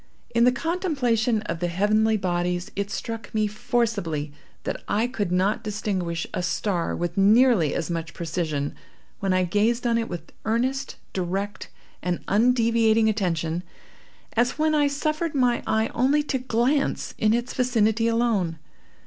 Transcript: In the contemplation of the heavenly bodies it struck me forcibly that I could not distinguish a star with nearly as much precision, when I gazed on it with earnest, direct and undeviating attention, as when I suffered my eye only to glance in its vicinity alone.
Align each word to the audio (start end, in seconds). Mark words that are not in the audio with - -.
In 0.33 0.45
the 0.45 0.51
contemplation 0.51 1.43
of 1.43 1.59
the 1.59 1.67
heavenly 1.67 2.17
bodies 2.17 2.71
it 2.75 2.89
struck 2.89 3.31
me 3.35 3.45
forcibly 3.45 4.33
that 4.63 4.81
I 4.87 5.05
could 5.05 5.31
not 5.31 5.63
distinguish 5.63 6.25
a 6.33 6.41
star 6.41 6.95
with 6.95 7.19
nearly 7.19 7.75
as 7.75 7.91
much 7.91 8.15
precision, 8.15 8.73
when 9.19 9.31
I 9.31 9.43
gazed 9.43 9.85
on 9.85 9.99
it 9.99 10.09
with 10.09 10.31
earnest, 10.43 10.95
direct 11.13 11.69
and 12.01 12.21
undeviating 12.27 13.09
attention, 13.09 13.61
as 14.33 14.57
when 14.57 14.73
I 14.73 14.87
suffered 14.87 15.35
my 15.35 15.61
eye 15.67 15.91
only 15.93 16.23
to 16.23 16.39
glance 16.39 17.13
in 17.19 17.31
its 17.31 17.53
vicinity 17.53 18.07
alone. 18.07 18.57